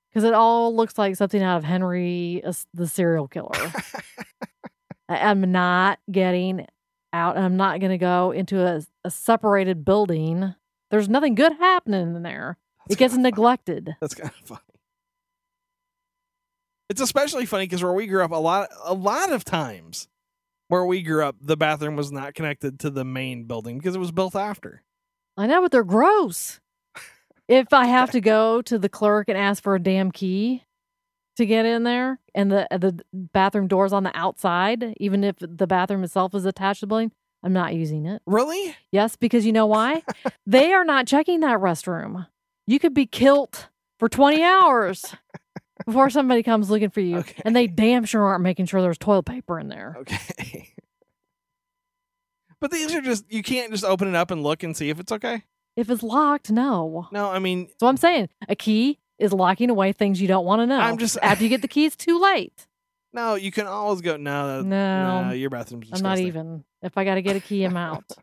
[0.10, 3.52] Because it all looks like something out of Henry, uh, the serial killer.
[5.10, 6.66] I'm not getting
[7.16, 7.36] out.
[7.36, 10.54] and I'm not going to go into a, a separated building.
[10.92, 12.58] There's nothing good happening in there.
[12.86, 13.32] That's it gets kinda funny.
[13.32, 13.96] neglected.
[14.00, 14.62] That's kind of funny.
[16.90, 20.08] It's especially funny because where we grew up, a lot, a lot of times,
[20.68, 24.00] where we grew up, the bathroom was not connected to the main building because it
[24.00, 24.84] was built after.
[25.36, 26.60] I know, but they're gross.
[27.48, 30.64] if I have to go to the clerk and ask for a damn key
[31.38, 35.36] to get in there, and the uh, the bathroom doors on the outside, even if
[35.40, 37.12] the bathroom itself is attached to the building,
[37.44, 38.22] I'm not using it.
[38.26, 38.76] Really?
[38.92, 40.04] Yes, because you know why?
[40.48, 42.28] they are not checking that restroom.
[42.66, 43.70] You could be killed
[44.00, 45.16] for 20 hours
[45.86, 47.18] before somebody comes looking for you.
[47.18, 47.42] Okay.
[47.46, 49.96] And they damn sure aren't making sure there's toilet paper in there.
[50.00, 50.74] Okay.
[52.60, 55.00] but these are just you can't just open it up and look and see if
[55.00, 55.44] it's okay.
[55.76, 57.08] If it's locked, no.
[57.12, 60.62] No, I mean So I'm saying a key is locking away things you don't want
[60.62, 60.80] to know.
[60.80, 62.68] I'm just- after you get the keys too late.
[63.14, 65.26] no, you can always go no, No.
[65.26, 66.64] no, your bathroom's I'm not even.
[66.82, 68.04] If I got to get a key, I'm out.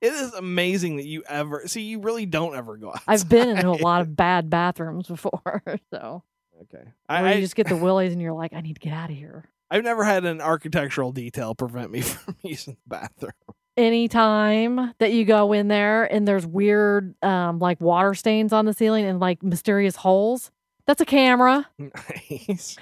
[0.00, 1.82] It is amazing that you ever see.
[1.82, 2.88] You really don't ever go.
[2.88, 3.02] Outside.
[3.06, 5.62] I've been in a lot of bad bathrooms before,
[5.92, 6.24] so
[6.62, 8.92] Okay, where you I just get the willies and you're like, I need to get
[8.92, 9.44] out of here.
[9.70, 13.32] I've never had an architectural detail prevent me from using the bathroom.
[13.76, 18.72] Anytime that you go in there and there's weird, um, like water stains on the
[18.74, 20.50] ceiling and like mysterious holes,
[20.86, 21.68] that's a camera.
[21.78, 22.76] Nice.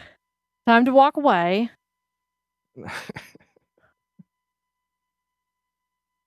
[0.66, 1.70] Time to walk away.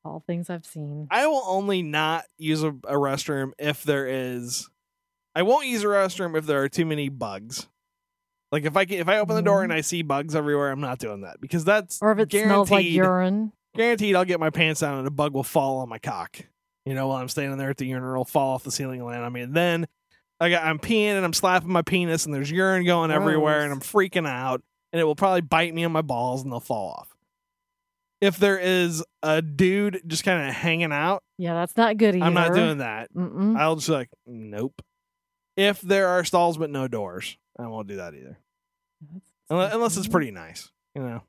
[0.06, 1.08] All things I've seen.
[1.12, 4.70] I will only not use a, a restroom if there is.
[5.36, 7.68] I won't use a restroom if there are too many bugs.
[8.52, 9.64] Like if I can, if I open the door Mhm.
[9.66, 12.70] and I see bugs everywhere, I'm not doing that because that's Or if it smells
[12.70, 13.52] like urine.
[13.76, 16.40] Guaranteed I'll get my pants down and a bug will fall on my cock.
[16.86, 19.24] You know, while I'm standing there at the urinal, fall off the ceiling and land
[19.24, 19.42] on me.
[19.42, 19.88] And then
[20.40, 23.72] I got I'm peeing and I'm slapping my penis and there's urine going everywhere and
[23.72, 26.90] I'm freaking out and it will probably bite me on my balls and they'll fall
[26.92, 27.16] off.
[28.20, 32.26] If there is a dude just kind of hanging out, Yeah, that's not good either.
[32.26, 33.14] I'm not doing that.
[33.14, 33.58] Mm-mm.
[33.58, 34.82] I'll just be like, nope.
[35.58, 38.40] If there are stalls but no doors, I won't do that either.
[39.50, 41.22] Unless, unless it's pretty nice, you know.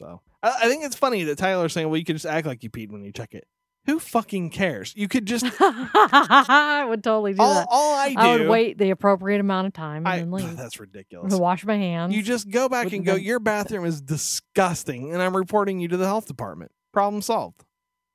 [0.00, 2.62] So I, I think it's funny that Tyler's saying, "Well, you could just act like
[2.62, 3.44] you peed when you check it."
[3.86, 4.94] Who fucking cares?
[4.96, 7.66] You could just I would totally do all, that.
[7.70, 8.18] all I do.
[8.18, 10.56] I would wait the appropriate amount of time and I, then leave.
[10.56, 11.34] that's ridiculous.
[11.34, 12.14] wash my hands.
[12.14, 13.14] You just go back and go.
[13.14, 16.72] Your bathroom is disgusting, and I'm reporting you to the health department.
[16.92, 17.64] Problem solved.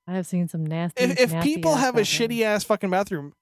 [0.07, 1.03] I have seen some nasty.
[1.03, 3.33] If, if nasty people have a shitty ass fucking bathroom,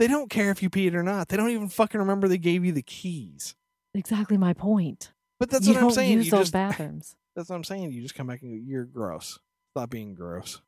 [0.00, 1.28] they don't care if you peed or not.
[1.28, 3.54] They don't even fucking remember they gave you the keys.
[3.94, 5.12] exactly my point.
[5.38, 6.12] But that's you what I'm saying.
[6.12, 7.16] use You those just bathrooms.
[7.36, 7.92] That's what I'm saying.
[7.92, 9.38] You just come back and go, you're gross.
[9.74, 10.62] Stop being gross.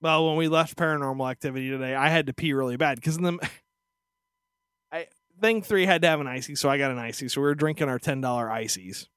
[0.00, 3.38] Well, when we left paranormal activity today, I had to pee really bad because the
[4.92, 5.06] I
[5.40, 7.28] thing three had to have an ICEE, so I got an ICEE.
[7.28, 9.08] So we were drinking our ten dollar ices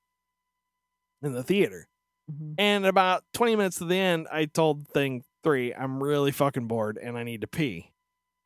[1.22, 1.88] in the theater.
[2.32, 2.56] Mhm.
[2.58, 6.98] And about twenty minutes to the end, I told thing three, I'm really fucking bored
[7.02, 7.92] and I need to pee.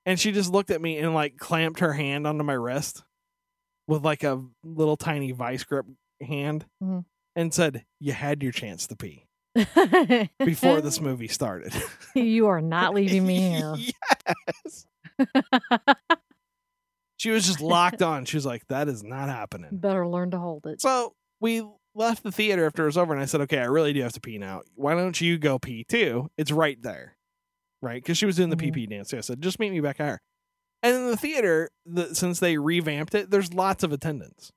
[0.06, 3.04] And she just looked at me and like clamped her hand onto my wrist
[3.88, 5.86] with like a little tiny vice grip
[6.24, 7.06] hand Mhm.
[7.36, 9.26] and said, You had your chance to pee
[10.40, 11.74] before this movie started.
[12.16, 13.76] you are not leaving me here.
[14.66, 14.86] yes.
[17.18, 18.26] She was just locked on.
[18.26, 19.70] She was like, That is not happening.
[19.72, 20.82] Better learn to hold it.
[20.82, 21.64] So we
[21.96, 24.14] left the theater after it was over, and I said, "Okay, I really do have
[24.14, 24.62] to pee now.
[24.76, 26.30] Why don't you go pee too?
[26.38, 27.16] It's right there,
[27.84, 28.74] right?" Because she was doing the Mhm.
[28.74, 29.10] PP dance.
[29.10, 30.22] So I said, "Just meet me back here.
[30.82, 34.52] And in the theater, the, since they revamped it, there's lots of attendants.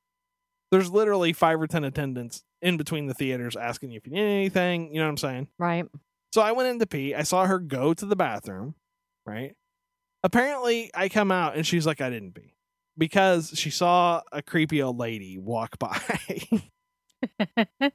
[0.71, 4.23] There's literally five or ten attendants in between the theaters asking you if you need
[4.23, 4.93] anything.
[4.93, 5.49] You know what I'm saying?
[5.59, 5.87] Right.
[6.33, 7.15] So I went in to pee.
[7.15, 8.75] I saw her go to the bathroom,
[9.25, 9.55] right?
[10.23, 12.55] Apparently, I come out and she's like, I didn't pee
[12.99, 16.01] because she saw a creepy old lady walk by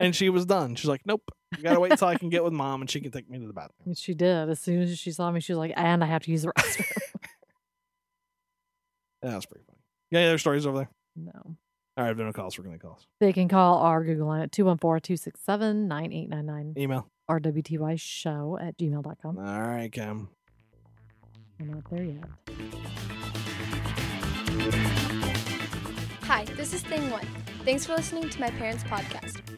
[0.00, 0.74] and she was done.
[0.76, 1.22] She's like, Nope,
[1.56, 3.46] you gotta wait until I can get with mom and she can take me to
[3.46, 3.94] the bathroom.
[3.94, 4.48] she did.
[4.48, 6.48] As soon as she saw me, she was like, and I have to use the
[6.58, 6.86] restroom.
[9.22, 9.78] Yeah, that's pretty funny.
[10.12, 10.90] Got any other stories over there?
[11.16, 11.56] no.
[11.98, 13.06] All right, if there are no calls, we're gonna call us.
[13.18, 17.08] They can call our Google line at 214 267 9899 Email.
[17.28, 19.36] RWTY show at gmail.com.
[19.36, 20.28] All right, Cam.
[21.58, 22.24] We're not there yet.
[26.22, 27.26] Hi, this is Thing One.
[27.64, 29.57] Thanks for listening to my parents' podcast.